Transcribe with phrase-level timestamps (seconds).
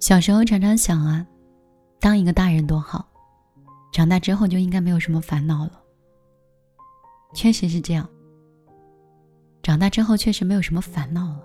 [0.00, 1.26] 小时候常常想啊，
[2.00, 3.08] 当一个大人多好，
[3.92, 5.82] 长大之后就应该没有什么烦恼了。
[7.34, 8.08] 确实是这样，
[9.62, 11.42] 长大之后确实没有什么烦恼了，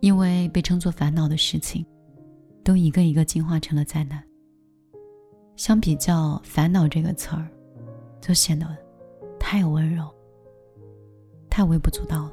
[0.00, 1.84] 因为被称作烦恼的事情，
[2.62, 4.22] 都一个一个进化成了灾难。
[5.56, 7.48] 相比较“烦恼”这个词儿，
[8.20, 8.66] 就显得
[9.38, 10.08] 太温柔、
[11.50, 12.32] 太微不足道了。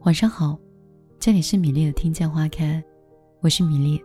[0.00, 0.58] 晚上好，
[1.24, 2.82] 这里是米粒的听见花开，
[3.38, 4.02] 我是米粒，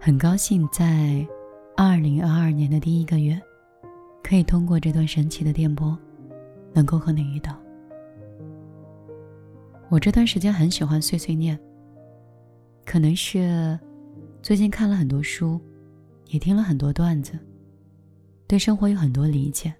[0.00, 1.26] 很高兴在
[1.76, 3.36] 二零二二年的第一个月，
[4.22, 5.98] 可以通过这段神奇的电波，
[6.72, 7.58] 能够和你遇到。
[9.88, 11.58] 我这段时间很喜欢碎碎念，
[12.84, 13.76] 可能是
[14.40, 15.60] 最近看了很多书，
[16.28, 17.36] 也听了很多段子，
[18.46, 19.74] 对生活有很多理解。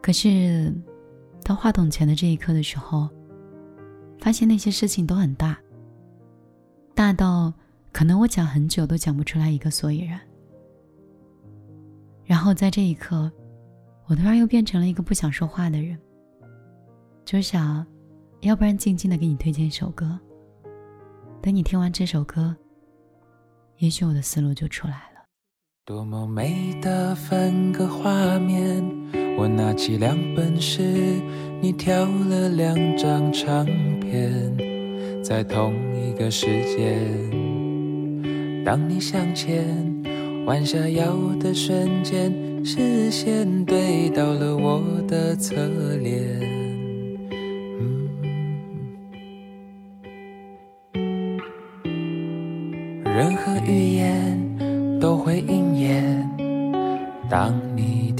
[0.00, 0.72] 可是
[1.44, 3.10] 到话筒前的这一刻的时候。
[4.18, 5.58] 发现那些事情都很大，
[6.94, 7.52] 大到
[7.92, 10.20] 可能我讲很久都讲不出来一个所以然。
[12.24, 13.30] 然后在这一刻，
[14.06, 15.98] 我突然又变成了一个不想说话的人，
[17.24, 17.86] 就想，
[18.40, 20.18] 要不然静静的给你推荐一首歌，
[21.42, 22.56] 等你听完这首歌，
[23.76, 25.24] 也许我的思路就出来了。
[25.84, 28.82] 多么美的分割画面，
[29.36, 30.82] 我拿起两本诗。
[31.60, 33.64] 你挑了两张唱
[34.00, 34.54] 片，
[35.22, 36.98] 在同一个时间。
[38.64, 39.64] 当你向前
[40.46, 42.32] 弯下腰的瞬间，
[42.64, 45.54] 视线对到了我的侧
[46.02, 46.22] 脸。
[53.04, 56.28] 任何语言都会应验，
[57.30, 58.13] 当你。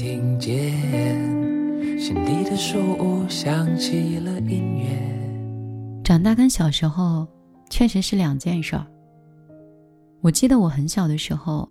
[2.05, 6.03] 心底的树屋响起了音乐。
[6.03, 7.27] 长大跟小时候
[7.67, 8.85] 确实是两件事儿。
[10.21, 11.67] 我记得我很小的时候，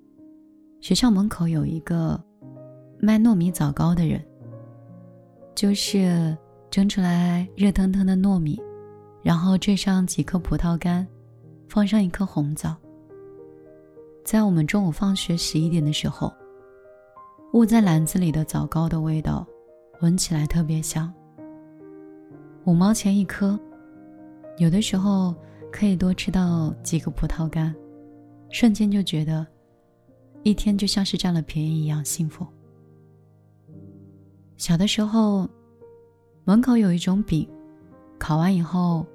[0.81, 2.21] 学校门口有一个
[2.99, 4.21] 卖糯米枣糕的人，
[5.55, 6.37] 就是
[6.69, 8.61] 蒸出来热腾腾的糯米，
[9.23, 11.07] 然后缀上几颗葡萄干，
[11.69, 12.75] 放上一颗红枣。
[14.25, 16.35] 在我们中午放学十一点的时候，
[17.53, 19.47] 捂在篮子里的枣糕的味道。
[20.01, 21.13] 闻起来特别香，
[22.65, 23.59] 五毛钱一颗，
[24.59, 25.35] 有的时候
[25.73, 27.75] 可以多吃到几个葡萄干，
[28.51, 29.47] 瞬间就觉得
[30.43, 32.47] 一天就像是占了便宜一样幸福。
[34.57, 35.49] 小的时候，
[36.45, 37.49] 门口有一种饼，
[38.19, 39.07] 烤完以后，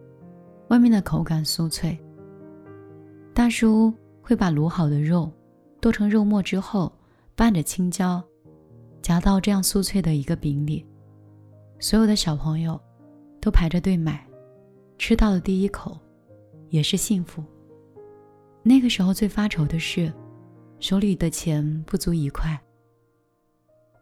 [0.69, 1.97] 外面的口感酥脆。
[3.33, 5.31] 大叔会把卤好的肉
[5.79, 6.91] 剁成肉末之后，
[7.35, 8.23] 拌着青椒。
[9.09, 10.85] 夹到这样酥脆的一个饼里，
[11.79, 12.79] 所有的小朋友
[13.41, 14.23] 都排着队买，
[14.99, 15.97] 吃到的第一口
[16.69, 17.43] 也是幸福。
[18.61, 20.13] 那个时候最发愁的是
[20.79, 22.55] 手里的钱不足一块，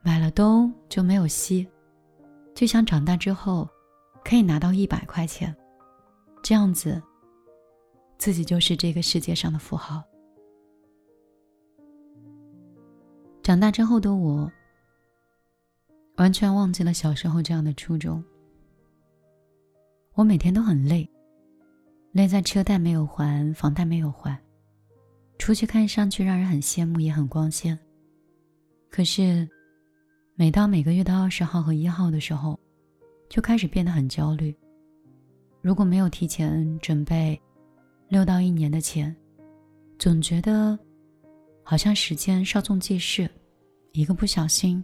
[0.02, 1.66] 买了东就没有西，
[2.54, 3.66] 就想长大之后
[4.26, 5.56] 可以拿到一百块钱，
[6.44, 7.02] 这样子
[8.18, 10.04] 自己就是这个世界上的富豪。
[13.42, 14.52] 长大之后的我。
[16.18, 18.24] 完全忘记了小时候这样的初衷。
[20.14, 21.08] 我每天都很累，
[22.12, 24.38] 累在车贷没有还，房贷没有还，
[25.38, 27.78] 出去看上去让人很羡慕，也很光鲜。
[28.90, 29.48] 可是，
[30.34, 32.60] 每到每个月的二十号和一号的时候，
[33.30, 34.56] 就开始变得很焦虑。
[35.62, 37.40] 如果没有提前准备
[38.08, 39.16] 六到一年的钱，
[40.00, 40.78] 总觉得
[41.62, 43.30] 好像时间稍纵即逝，
[43.92, 44.84] 一个不小心。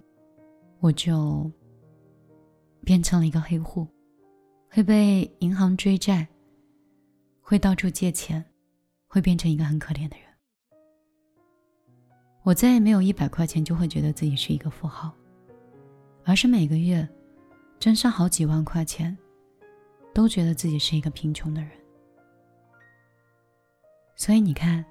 [0.84, 1.50] 我就
[2.84, 3.88] 变成了一个黑户，
[4.70, 6.28] 会被银行追债，
[7.40, 8.44] 会到处借钱，
[9.08, 10.28] 会变成一个很可怜的人。
[12.42, 15.10] 我再也没有一百块钱就会觉得自己是一个富豪，
[16.26, 17.08] 而是每个月
[17.80, 19.18] 挣上好几万块钱，
[20.14, 21.72] 都觉得自己是一个贫穷的人。
[24.18, 24.84] 所以你看，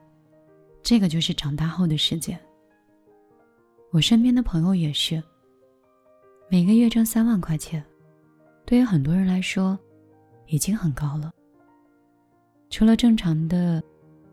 [0.82, 2.40] 这个就是长大后的世界。
[3.90, 5.22] 我身边的朋友也是。
[6.52, 7.82] 每个月挣三万块钱，
[8.66, 9.78] 对于很多人来说，
[10.48, 11.32] 已经很高了。
[12.68, 13.82] 除了正常的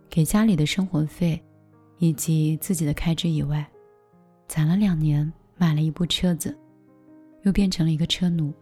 [0.09, 1.41] 给家里的生活费
[1.97, 3.65] 以及自己的开支以外，
[4.49, 6.53] 攒了两年买了一部车子，
[7.43, 8.53] 又变成了一个车奴。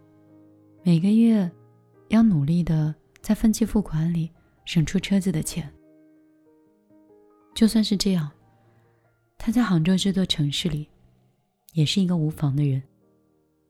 [0.83, 1.49] 每个月
[2.09, 4.29] 要努力的在分期付款里
[4.65, 5.67] 省出车子的钱。
[7.55, 8.29] 就算是这样，
[9.35, 10.87] 他在杭州这座城市里，
[11.73, 12.79] 也是一个无房的人。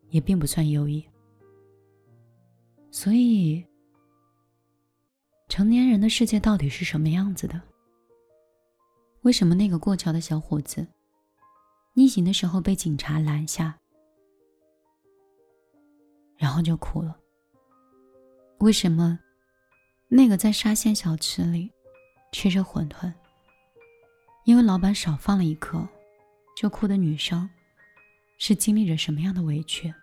[0.10, 1.06] 也并不算优异，
[2.92, 3.66] 所以
[5.50, 7.62] 成年人的世界到底是什么样子的？
[9.22, 10.88] 为什么那个过桥的小伙子
[11.94, 13.78] 逆行的时候被警察拦下，
[16.38, 17.18] 然后就哭了？
[18.60, 19.20] 为什么
[20.08, 21.72] 那个在沙县小吃里
[22.32, 23.12] 吃着馄饨，
[24.46, 25.88] 因为老板少放了一颗，
[26.56, 27.50] 就哭的女生
[28.38, 29.94] 是经历着什么样的委屈？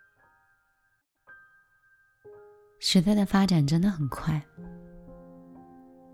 [2.79, 4.41] 时代的发展真的很快，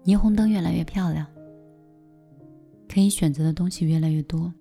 [0.06, 1.26] 霓虹灯越来越漂亮。
[2.88, 4.54] 可以选择的东西越来越多，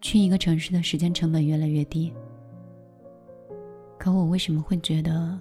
[0.00, 2.12] 去一个城市的时间成本越来越低。
[3.98, 5.38] 可我为什么会觉得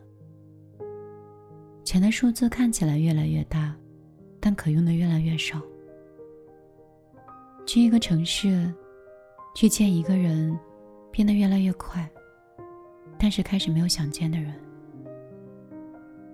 [1.83, 3.75] 钱的数字看起来越来越大，
[4.39, 5.61] 但可用的越来越少？
[7.65, 8.71] 去一个城市，
[9.55, 10.57] 去见一个人，
[11.15, 12.06] 变得越来越快，
[13.17, 14.53] 但是开始没有想见的人。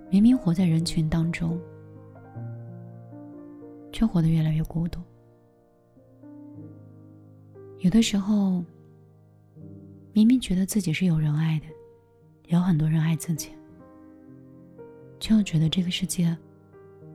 [0.10, 1.62] 明明活在人群当中，
[3.94, 5.00] 却活得越来越孤独。
[7.78, 8.64] 有的时候，
[10.14, 11.68] 明明觉得自己是有人爱的，
[12.48, 13.52] 有很多人爱自己，
[15.20, 16.36] 却又觉得这个世界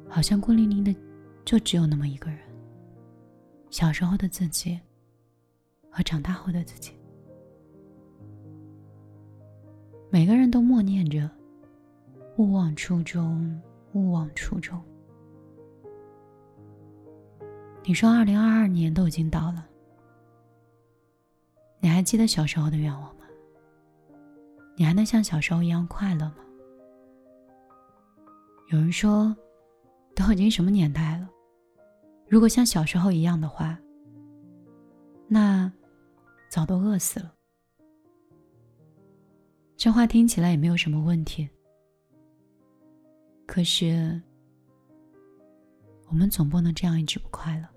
[0.09, 0.95] 好像孤零零的，
[1.45, 2.39] 就只有那么一个人。
[3.71, 4.79] 小时候的自己
[5.91, 6.93] 和长大后的自己，
[10.09, 11.29] 每个人都默念着
[12.39, 13.61] “勿忘初衷，
[13.93, 14.81] 勿忘初衷”。
[17.85, 19.67] 你说，二零二二年都已经到了。
[21.81, 23.25] 你还记得小时候的愿望吗？
[24.77, 26.39] 你还能像小时候一样快乐吗？
[28.71, 29.35] 有人说，
[30.15, 31.29] 都已经什么年代了，
[32.29, 33.79] 如果像小时候一样的话，
[35.29, 35.73] 那
[36.49, 37.33] 早都饿死了。
[39.77, 41.49] 这话听起来也没有什么问题，
[43.47, 44.21] 可是
[46.09, 47.69] 我们总不能这样一直不快乐。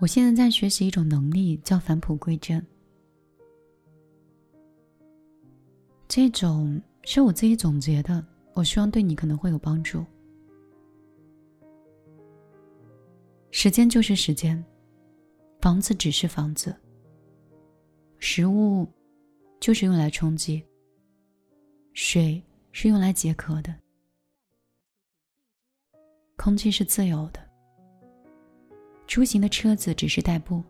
[0.00, 2.64] 我现在在学习一种能力，叫返璞归真。
[6.08, 8.24] 这种是我自己总结的，
[8.54, 10.04] 我希望对你可能会有帮助。
[13.50, 14.62] 时间就是时间，
[15.60, 16.74] 房子只是房子，
[18.26, 18.88] 食物
[19.60, 20.64] 就是用来充饥，
[21.92, 22.42] 水
[22.72, 23.74] 是用来解渴的，
[26.34, 27.40] 空气是自由的。
[29.06, 30.64] 出行的车子只是代步，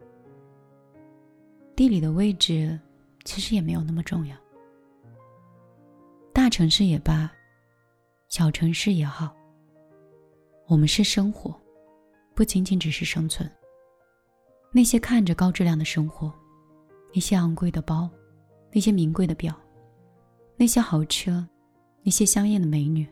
[1.77, 2.77] 地理的位置
[3.25, 4.37] 其实也没有那么重要。
[6.33, 7.33] 大城市也罢，
[8.31, 9.33] 小城市也好，
[10.67, 11.57] 我们是生活，
[12.35, 13.49] 不仅仅只是生存。
[14.73, 16.35] 那些看着高质量的生活，
[17.15, 18.11] 那些昂贵的包，
[18.73, 19.55] 那些名贵的表，
[20.57, 21.47] 那些豪车，
[22.03, 23.07] 那些香艳的美女，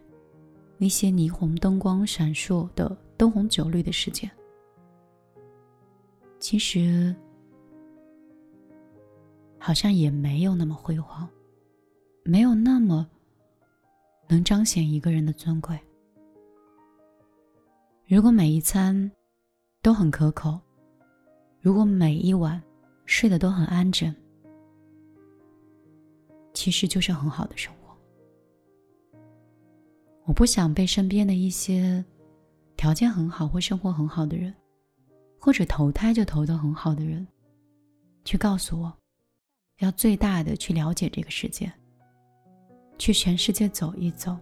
[0.77, 4.29] 那些霓虹灯光闪烁的灯红酒绿的世界。
[6.41, 7.15] 其实，
[9.57, 11.29] 好像也没有那么辉煌，
[12.25, 13.09] 没有那么
[14.27, 15.79] 能彰显一个人的尊贵。
[18.09, 19.09] 如果每一餐
[19.81, 20.59] 都很可口，
[21.61, 22.61] 如果每一晚
[23.07, 24.15] 睡得都很安枕，
[26.53, 27.97] 其实就是很好的生活。
[30.25, 32.05] 我不想被身边的一些
[32.77, 34.55] 条件很好或生活很好的人。
[35.45, 37.27] 或者投胎就投的很好的人，
[38.25, 38.97] 去告诉我，
[39.81, 41.73] 要最大的去了解这个世界，
[42.97, 44.37] 去全世界走一走，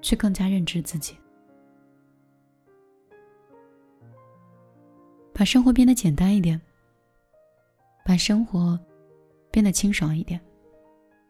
[0.00, 1.16] 去更加认知自己，
[5.34, 6.60] 把生活变得简单一点，
[8.04, 8.78] 把生活
[9.50, 10.40] 变得清爽一点，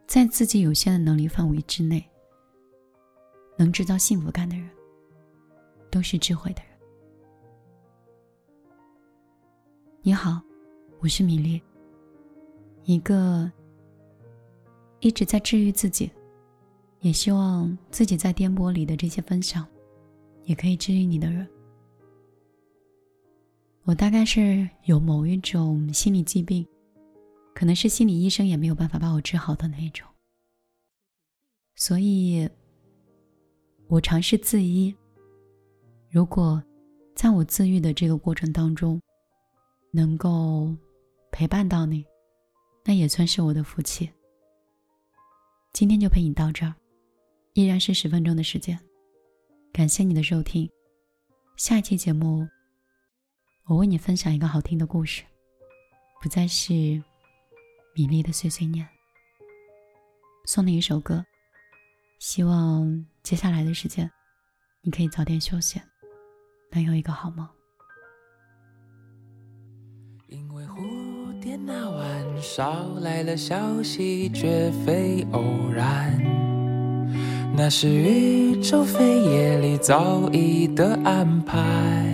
[0.07, 2.05] 在自己有限的能力范围之内，
[3.57, 4.69] 能制造幸福感的人，
[5.91, 6.73] 都是智慧的人。
[10.03, 10.43] 你好，
[11.01, 11.63] 我是米粒。
[12.85, 13.51] 一个
[14.99, 16.11] 一直在治愈自己，
[16.99, 19.65] 也希望自己在颠簸里的这些分享，
[20.43, 21.49] 也可以治愈你的人。
[23.85, 26.65] 我大概是有某一种心理疾病，
[27.53, 30.07] 可能是心理医生也没有办法把我治好的那种，
[31.75, 32.49] 所以
[33.89, 34.95] 我尝试自医。
[36.11, 36.63] 如果
[37.17, 39.01] 在我自愈的这个过程当中，
[39.91, 40.73] 能够
[41.33, 42.05] 陪伴到你，
[42.85, 44.09] 那也算是我的福气。
[45.73, 46.73] 今天就陪你到这儿，
[47.55, 48.79] 依然是十分钟的时间。
[49.73, 50.71] 感谢你的收听，
[51.57, 52.47] 下一期节目
[53.69, 55.23] 我为你分享一个好听的故事，
[56.21, 56.73] 不再是
[57.95, 58.87] 米粒的碎碎念。
[60.45, 61.25] 送你一首歌，
[62.19, 64.11] 希望接下来的时间，
[64.83, 65.81] 你可以早点休息，
[66.73, 67.49] 能有一个好梦。
[70.27, 76.21] 因为蝴蝶那晚捎来了消息，绝非偶然，
[77.57, 82.12] 那是宇宙飞夜里早已的安排。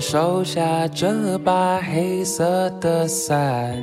[0.00, 3.74] 收下这把黑色的伞。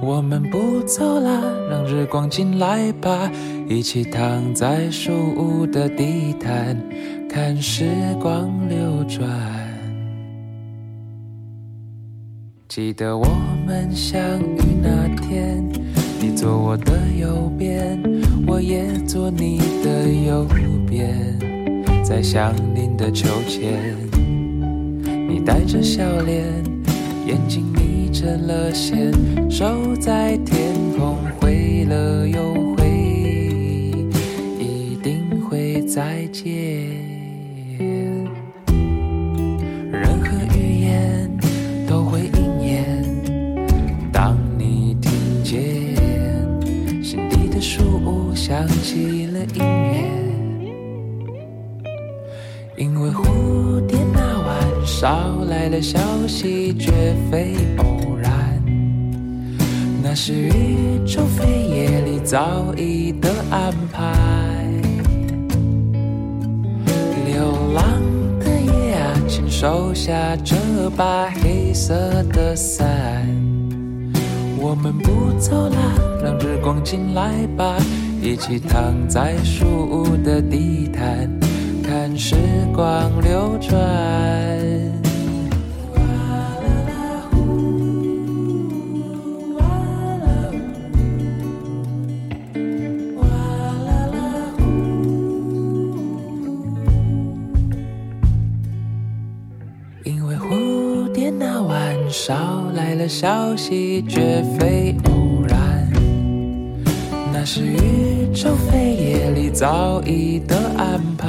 [0.00, 3.30] 我们不走了，让日光进来吧，
[3.68, 6.76] 一起躺在树屋的地毯，
[7.28, 7.84] 看时
[8.20, 9.28] 光流转。
[12.68, 13.24] 记得我
[13.66, 15.62] 们相遇那天，
[16.20, 18.02] 你坐我的右边，
[18.46, 20.44] 我也坐你的右
[20.88, 21.38] 边，
[22.02, 23.94] 在相邻的秋千，
[25.32, 26.44] 你带着笑脸，
[27.26, 27.90] 眼睛眯。
[28.12, 29.10] 成了线，
[29.50, 32.86] 守在天空，回了又回，
[34.60, 36.44] 一定会再见。
[39.90, 41.30] 任何语言
[41.88, 43.02] 都会应验。
[44.12, 45.10] 当你听
[45.42, 45.58] 见
[47.02, 50.04] 心底的树屋响起了音乐，
[52.76, 54.41] 因为蝴蝶那
[54.84, 56.90] 捎来了消息，绝
[57.30, 58.62] 非偶然。
[60.02, 64.12] 那是宇宙飞夜里早已的安排。
[67.26, 67.84] 流浪
[68.40, 70.56] 的夜啊，请收下这
[70.96, 71.94] 把黑色
[72.32, 73.26] 的伞。
[74.58, 77.76] 我们不走了，让日光进来吧，
[78.20, 81.28] 一起躺在树屋的地毯，
[81.82, 82.36] 看时
[82.74, 83.78] 光流转。
[100.04, 105.21] 因为蝴蝶那晚捎来了消息，绝非偶。
[107.42, 111.26] 那是宇宙飞夜里早已的安排。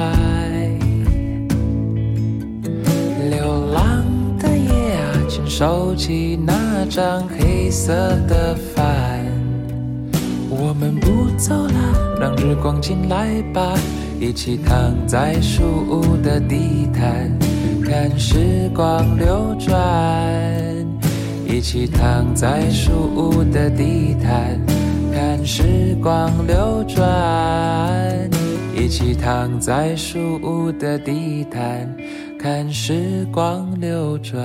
[3.28, 4.04] 流浪
[4.38, 7.92] 的夜啊，请收起那张黑色
[8.28, 9.26] 的帆。
[10.48, 13.76] 我们不走了，让日光进来吧，
[14.20, 17.36] 一起躺在树屋的地毯，
[17.84, 19.74] 看时光流转。
[21.44, 24.60] 一起躺在树屋的地毯，
[25.24, 27.02] 看时光流转。
[28.76, 31.90] 一起躺在树屋的地毯，
[32.38, 34.44] 看时光流转。